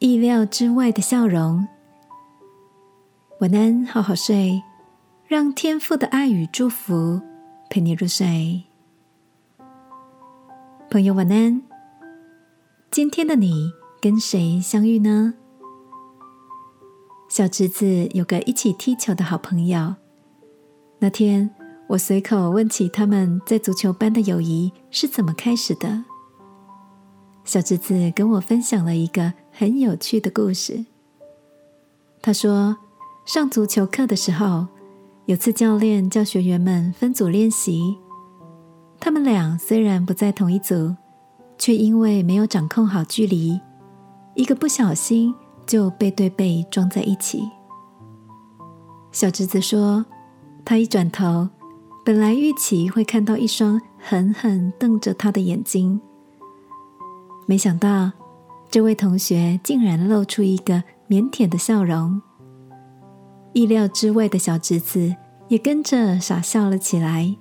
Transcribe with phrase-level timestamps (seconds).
[0.00, 1.68] 意料之外的笑容。
[3.40, 4.62] 晚安，好好睡，
[5.26, 7.20] 让天父的爱与祝福
[7.68, 8.62] 陪你入睡。
[10.90, 11.60] 朋友，晚安。
[12.90, 15.34] 今天的你跟谁相遇呢？
[17.28, 19.96] 小侄子有个一起踢球的好朋友。
[20.98, 21.54] 那天，
[21.90, 26.04] 我随口问起他们在足球班的友谊是怎么开始的。
[27.44, 30.84] 小侄子跟我分享了一个很有趣的故事。
[32.22, 32.76] 他说，
[33.24, 34.66] 上足球课的时候，
[35.24, 37.96] 有次教练叫学员们分组练习。
[39.00, 40.94] 他们俩虽然不在同一组，
[41.56, 43.58] 却因为没有掌控好距离，
[44.34, 45.34] 一个不小心
[45.66, 47.42] 就背对背撞在一起。
[49.10, 50.04] 小侄子说，
[50.64, 51.48] 他一转头，
[52.04, 56.00] 本来预期会看到一双狠狠瞪着他的眼睛。
[57.50, 58.12] 没想到，
[58.70, 62.22] 这位同学竟然露出一个腼腆的笑容。
[63.52, 65.16] 意料之外的小侄子
[65.48, 67.36] 也跟着傻笑了起来。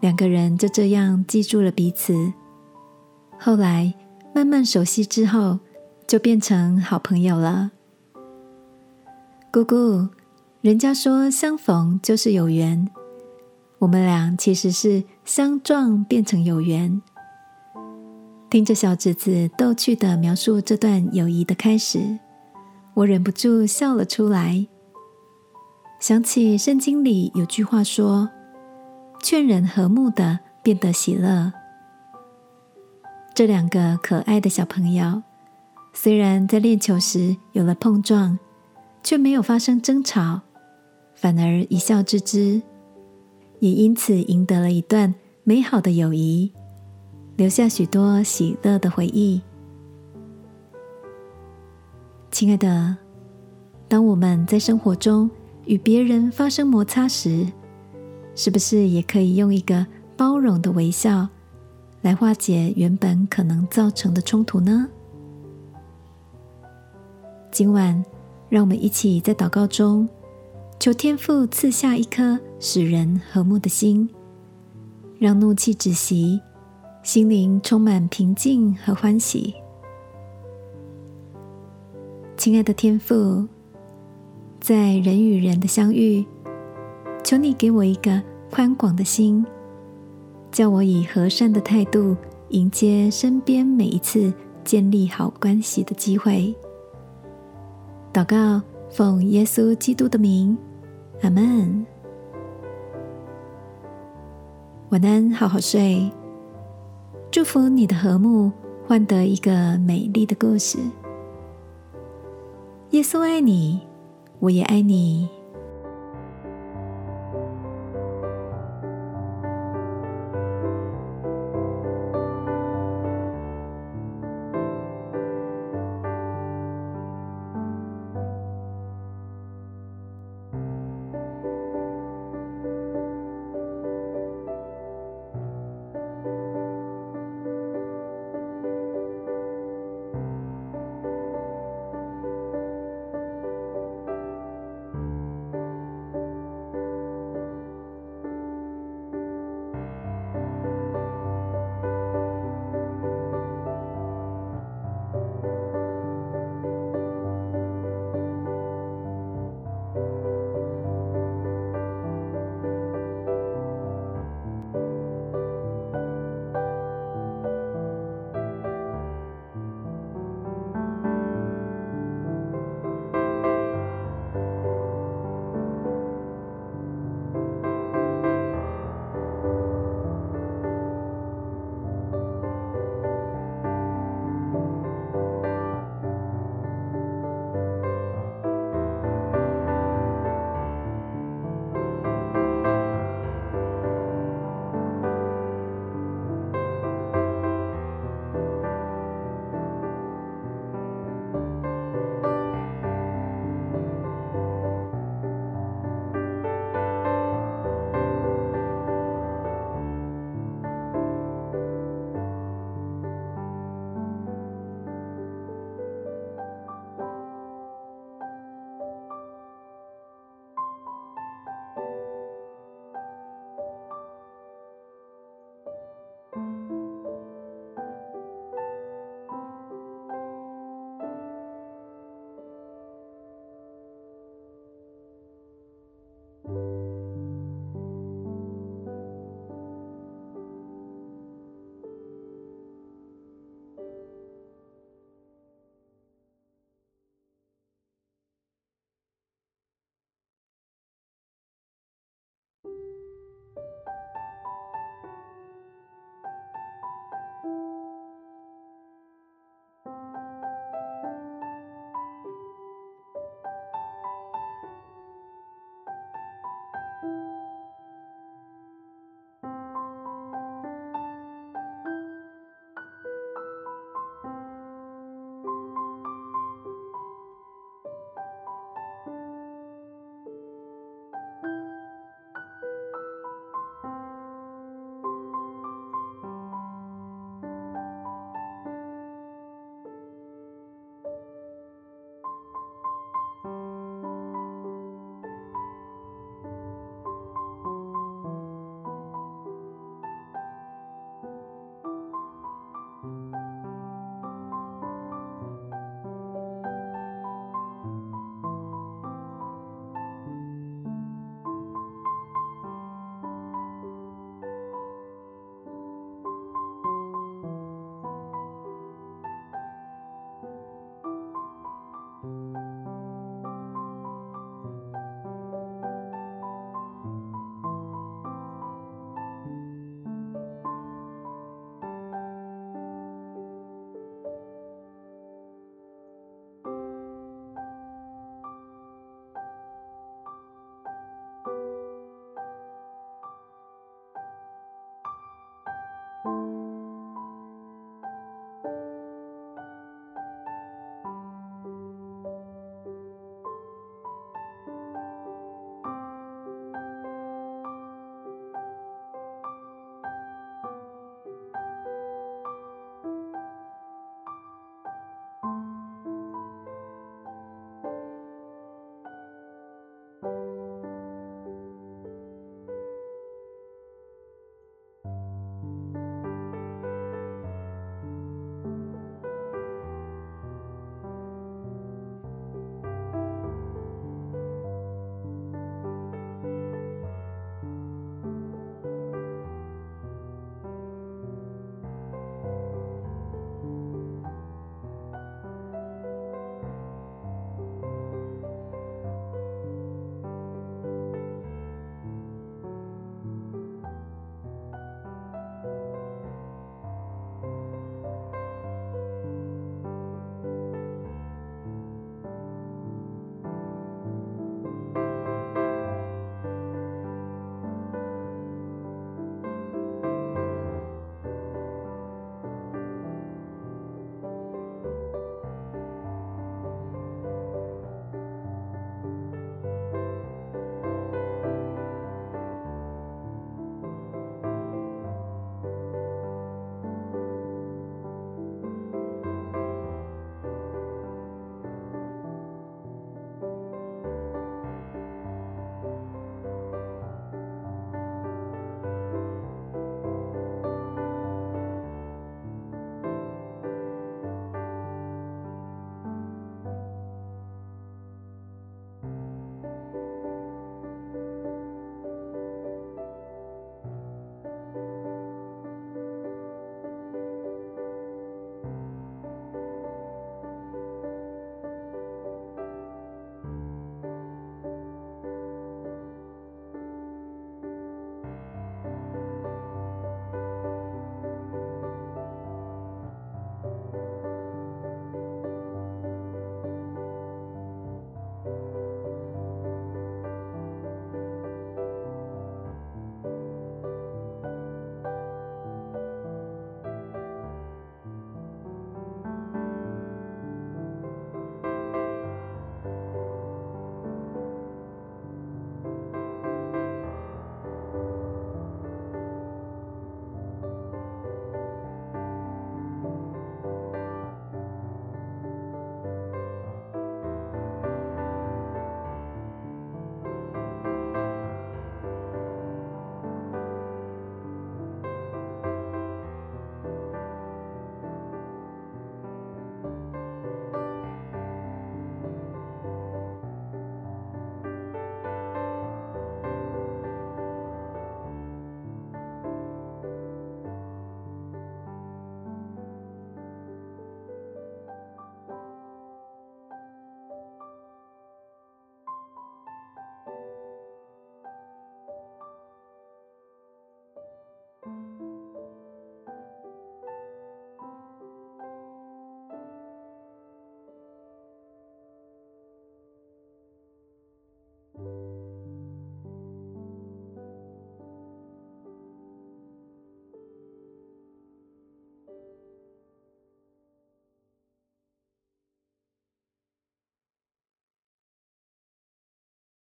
[0.00, 2.30] 两个人就这样记住了彼此。
[3.40, 3.94] 后来
[4.34, 5.58] 慢慢熟悉之后，
[6.06, 7.70] 就变成好朋友了。
[9.50, 10.06] 姑姑，
[10.60, 12.86] 人家说相逢就是有缘，
[13.78, 17.00] 我们俩其实是相撞变成有缘。
[18.54, 21.98] 听着小侄子逗趣的描述这段友谊的开始，
[22.94, 24.64] 我忍不住笑了出来。
[25.98, 28.30] 想起圣经里有句话说
[29.20, 31.52] ：“劝人和睦的，变得喜乐。”
[33.34, 35.20] 这两个可爱的小朋友，
[35.92, 38.38] 虽然在练球时有了碰撞，
[39.02, 40.42] 却没有发生争吵，
[41.16, 42.62] 反而一笑置之，
[43.58, 46.52] 也因此赢得了一段美好的友谊。
[47.36, 49.42] 留下许多喜乐的回忆，
[52.30, 52.96] 亲爱的。
[53.88, 55.28] 当我们在生活中
[55.64, 57.44] 与别人发生摩擦时，
[58.36, 59.84] 是不是也可以用一个
[60.16, 61.28] 包容的微笑
[62.02, 64.88] 来化解原本可能造成的冲突呢？
[67.50, 68.04] 今晚，
[68.48, 70.08] 让我们一起在祷告中，
[70.78, 74.08] 求天父赐下一颗使人和睦的心，
[75.18, 76.40] 让怒气止息。
[77.04, 79.54] 心灵充满平静和欢喜，
[82.34, 83.46] 亲爱的天父，
[84.58, 86.24] 在人与人的相遇，
[87.22, 89.44] 求你给我一个宽广的心，
[90.50, 92.16] 叫我以和善的态度
[92.48, 94.32] 迎接身边每一次
[94.64, 96.54] 建立好关系的机会。
[98.14, 100.56] 祷告，奉耶稣基督的名，
[101.20, 101.84] 阿门。
[104.88, 106.10] 晚安，好好睡。
[107.34, 108.52] 祝福你的和睦，
[108.86, 110.78] 换得一个美丽的故事。
[112.90, 113.80] 耶稣爱你，
[114.38, 115.28] 我也爱你。